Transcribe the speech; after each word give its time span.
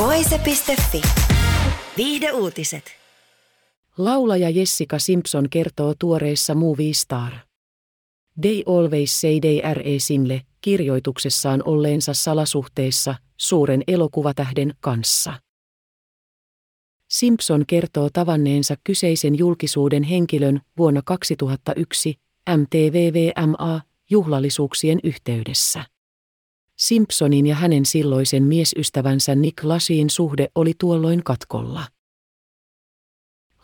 Voise.fi. 0.00 1.02
Viihde 1.96 2.32
uutiset. 2.32 2.84
Laulaja 3.98 4.50
Jessica 4.50 4.98
Simpson 4.98 5.46
kertoo 5.50 5.94
tuoreessa 5.98 6.54
Movie 6.54 6.92
Star. 6.92 7.32
They 8.40 8.62
Always 8.66 9.20
Say 9.20 9.40
They 9.40 9.60
R.E. 9.74 9.98
Simle 9.98 10.42
kirjoituksessaan 10.60 11.62
olleensa 11.64 12.14
salasuhteessa 12.14 13.14
suuren 13.36 13.82
elokuvatähden 13.86 14.74
kanssa. 14.80 15.32
Simpson 17.08 17.64
kertoo 17.66 18.08
tavanneensa 18.12 18.76
kyseisen 18.84 19.38
julkisuuden 19.38 20.02
henkilön 20.02 20.60
vuonna 20.78 21.02
2001 21.04 22.14
MTVVMA-juhlallisuuksien 22.56 24.98
yhteydessä. 25.04 25.84
Simpsonin 26.80 27.46
ja 27.46 27.54
hänen 27.54 27.86
silloisen 27.86 28.42
miesystävänsä 28.42 29.34
Nick 29.34 29.64
Lasin 29.64 30.10
suhde 30.10 30.48
oli 30.54 30.72
tuolloin 30.78 31.24
katkolla. 31.24 31.86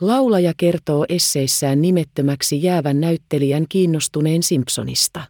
Laulaja 0.00 0.52
kertoo 0.56 1.06
esseissään 1.08 1.82
nimettömäksi 1.82 2.62
jäävän 2.62 3.00
näyttelijän 3.00 3.66
kiinnostuneen 3.68 4.42
Simpsonista. 4.42 5.22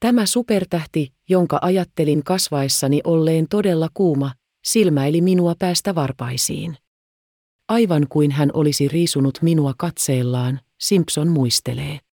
Tämä 0.00 0.26
supertähti, 0.26 1.12
jonka 1.28 1.58
ajattelin 1.62 2.24
kasvaessani 2.24 3.00
olleen 3.04 3.46
todella 3.50 3.88
kuuma, 3.94 4.32
silmäili 4.64 5.20
minua 5.20 5.54
päästä 5.58 5.94
varpaisiin. 5.94 6.76
Aivan 7.68 8.06
kuin 8.08 8.30
hän 8.30 8.50
olisi 8.54 8.88
riisunut 8.88 9.38
minua 9.42 9.74
katseellaan, 9.78 10.60
Simpson 10.80 11.28
muistelee. 11.28 12.05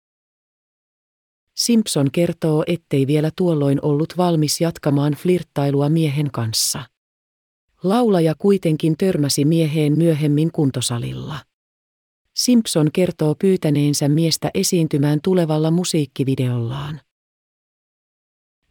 Simpson 1.64 2.10
kertoo, 2.12 2.64
ettei 2.66 3.06
vielä 3.06 3.30
tuolloin 3.36 3.78
ollut 3.82 4.14
valmis 4.16 4.60
jatkamaan 4.60 5.12
flirttailua 5.12 5.88
miehen 5.88 6.30
kanssa. 6.30 6.82
Laulaja 7.82 8.34
kuitenkin 8.38 8.94
törmäsi 8.98 9.44
mieheen 9.44 9.98
myöhemmin 9.98 10.52
kuntosalilla. 10.52 11.38
Simpson 12.34 12.88
kertoo 12.92 13.34
pyytäneensä 13.38 14.08
miestä 14.08 14.50
esiintymään 14.54 15.18
tulevalla 15.24 15.70
musiikkivideollaan. 15.70 17.00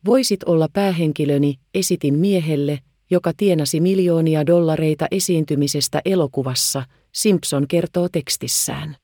Voisit 0.06 0.44
olla 0.44 0.68
päähenkilöni, 0.74 1.60
esitin 1.74 2.14
miehelle, 2.14 2.80
joka 3.12 3.32
tienasi 3.38 3.80
miljoonia 3.80 4.46
dollareita 4.46 5.08
esiintymisestä 5.12 6.02
elokuvassa, 6.06 6.84
Simpson 7.12 7.68
kertoo 7.68 8.10
tekstissään. 8.10 9.01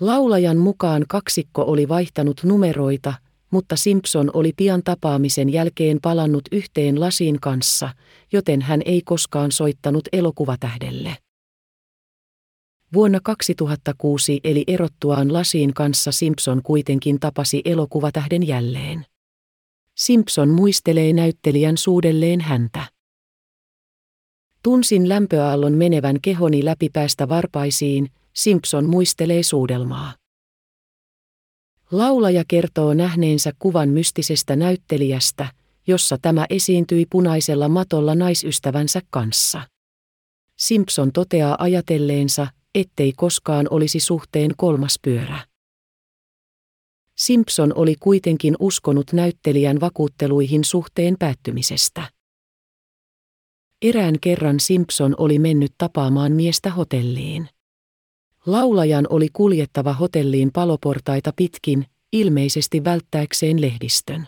Laulajan 0.00 0.56
mukaan 0.56 1.04
kaksikko 1.08 1.62
oli 1.62 1.88
vaihtanut 1.88 2.40
numeroita, 2.44 3.14
mutta 3.50 3.76
Simpson 3.76 4.30
oli 4.34 4.52
pian 4.56 4.82
tapaamisen 4.84 5.52
jälkeen 5.52 5.98
palannut 6.02 6.42
yhteen 6.52 7.00
Lasin 7.00 7.40
kanssa, 7.40 7.88
joten 8.32 8.62
hän 8.62 8.80
ei 8.84 9.02
koskaan 9.04 9.52
soittanut 9.52 10.08
elokuvatähdelle. 10.12 11.16
Vuonna 12.92 13.18
2006 13.22 14.40
eli 14.44 14.64
erottuaan 14.66 15.32
Lasin 15.32 15.74
kanssa 15.74 16.12
Simpson 16.12 16.62
kuitenkin 16.62 17.20
tapasi 17.20 17.62
elokuvatähden 17.64 18.46
jälleen. 18.46 19.04
Simpson 19.94 20.48
muistelee 20.48 21.12
näyttelijän 21.12 21.76
suudelleen 21.76 22.40
häntä. 22.40 22.86
Tunsin 24.62 25.08
lämpöaallon 25.08 25.72
menevän 25.72 26.16
kehoni 26.22 26.64
läpi 26.64 26.88
päästä 26.92 27.28
varpaisiin, 27.28 28.10
Simpson 28.38 28.88
muistelee 28.88 29.42
suudelmaa. 29.42 30.14
Laulaja 31.90 32.44
kertoo 32.48 32.94
nähneensä 32.94 33.52
kuvan 33.58 33.88
mystisestä 33.88 34.56
näyttelijästä, 34.56 35.48
jossa 35.86 36.18
tämä 36.22 36.46
esiintyi 36.50 37.06
punaisella 37.10 37.68
matolla 37.68 38.14
naisystävänsä 38.14 39.00
kanssa. 39.10 39.60
Simpson 40.56 41.12
toteaa 41.12 41.56
ajatelleensa, 41.58 42.46
ettei 42.74 43.12
koskaan 43.12 43.66
olisi 43.70 44.00
suhteen 44.00 44.50
kolmas 44.56 44.98
pyörä. 45.02 45.46
Simpson 47.16 47.72
oli 47.74 47.94
kuitenkin 48.00 48.56
uskonut 48.58 49.12
näyttelijän 49.12 49.80
vakuutteluihin 49.80 50.64
suhteen 50.64 51.16
päättymisestä. 51.18 52.10
Erään 53.82 54.14
kerran 54.20 54.60
Simpson 54.60 55.14
oli 55.18 55.38
mennyt 55.38 55.72
tapaamaan 55.78 56.32
miestä 56.32 56.70
hotelliin. 56.70 57.48
Laulajan 58.46 59.06
oli 59.10 59.28
kuljettava 59.32 59.92
hotelliin 59.92 60.50
paloportaita 60.52 61.32
pitkin, 61.36 61.86
ilmeisesti 62.12 62.84
välttääkseen 62.84 63.60
lehdistön. 63.60 64.26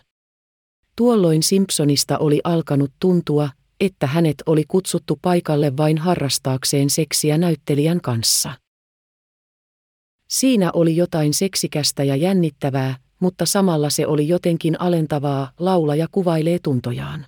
Tuolloin 0.95 1.43
Simpsonista 1.43 2.17
oli 2.17 2.41
alkanut 2.43 2.91
tuntua, 2.99 3.49
että 3.79 4.07
hänet 4.07 4.35
oli 4.45 4.63
kutsuttu 4.67 5.19
paikalle 5.21 5.77
vain 5.77 5.97
harrastaakseen 5.97 6.89
seksiä 6.89 7.37
näyttelijän 7.37 8.01
kanssa. 8.01 8.53
Siinä 10.27 10.71
oli 10.73 10.95
jotain 10.95 11.33
seksikästä 11.33 12.03
ja 12.03 12.15
jännittävää, 12.15 12.95
mutta 13.19 13.45
samalla 13.45 13.89
se 13.89 14.07
oli 14.07 14.27
jotenkin 14.27 14.81
alentavaa, 14.81 15.51
laulaja 15.59 16.07
kuvailee 16.11 16.59
tuntojaan. 16.63 17.25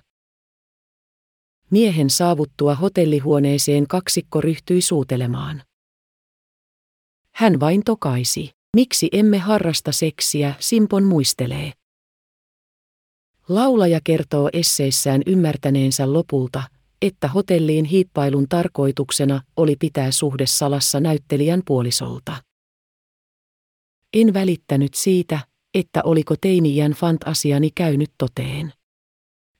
Miehen 1.70 2.10
saavuttua 2.10 2.74
hotellihuoneeseen 2.74 3.86
kaksikko 3.86 4.40
ryhtyi 4.40 4.80
suutelemaan. 4.80 5.62
Hän 7.34 7.60
vain 7.60 7.84
tokaisi. 7.84 8.50
Miksi 8.76 9.08
emme 9.12 9.38
harrasta 9.38 9.92
seksiä, 9.92 10.54
Simpon 10.58 11.04
muistelee. 11.04 11.72
Laulaja 13.48 14.00
kertoo 14.04 14.50
esseissään 14.52 15.22
ymmärtäneensä 15.26 16.12
lopulta, 16.12 16.62
että 17.02 17.28
hotelliin 17.28 17.84
hiippailun 17.84 18.48
tarkoituksena 18.48 19.40
oli 19.56 19.76
pitää 19.76 20.10
suhde 20.10 20.46
salassa 20.46 21.00
näyttelijän 21.00 21.62
puolisolta. 21.66 22.36
En 24.12 24.34
välittänyt 24.34 24.94
siitä, 24.94 25.40
että 25.74 26.02
oliko 26.04 26.34
teinijän 26.40 26.92
fantasiani 26.92 27.70
käynyt 27.74 28.10
toteen. 28.18 28.72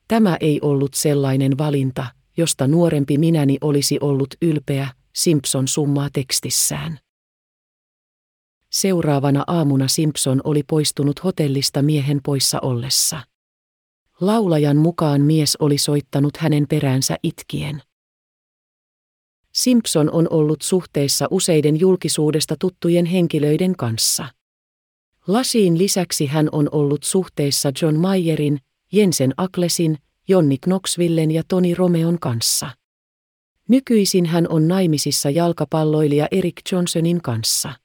Tämä 0.07 0.37
ei 0.39 0.59
ollut 0.61 0.93
sellainen 0.93 1.57
valinta, 1.57 2.05
josta 2.37 2.67
nuorempi 2.67 3.17
minäni 3.17 3.57
olisi 3.61 3.97
ollut 4.01 4.35
ylpeä, 4.41 4.87
Simpson 5.15 5.67
summaa 5.67 6.09
tekstissään. 6.13 6.99
Seuraavana 8.75 9.43
aamuna 9.47 9.87
Simpson 9.87 10.41
oli 10.43 10.63
poistunut 10.63 11.23
hotellista 11.23 11.81
miehen 11.81 12.19
poissa 12.23 12.59
ollessa. 12.61 13.19
Laulajan 14.21 14.77
mukaan 14.77 15.21
mies 15.21 15.55
oli 15.59 15.77
soittanut 15.77 16.37
hänen 16.37 16.65
peräänsä 16.69 17.17
itkien. 17.23 17.81
Simpson 19.53 20.11
on 20.11 20.27
ollut 20.29 20.61
suhteessa 20.61 21.27
useiden 21.31 21.79
julkisuudesta 21.79 22.55
tuttujen 22.59 23.05
henkilöiden 23.05 23.75
kanssa. 23.75 24.25
Lasiin 25.27 25.77
lisäksi 25.77 26.25
hän 26.25 26.49
on 26.51 26.69
ollut 26.71 27.03
suhteessa 27.03 27.71
John 27.81 27.95
Mayerin, 27.95 28.59
Jensen 28.91 29.33
Aklesin, 29.37 29.97
Jonni 30.27 30.57
Knoxvillen 30.57 31.31
ja 31.31 31.43
Toni 31.47 31.75
Romeon 31.75 32.19
kanssa. 32.19 32.69
Nykyisin 33.69 34.25
hän 34.25 34.47
on 34.49 34.67
naimisissa 34.67 35.29
jalkapalloilija 35.29 36.27
Erik 36.31 36.61
Johnsonin 36.71 37.21
kanssa. 37.21 37.84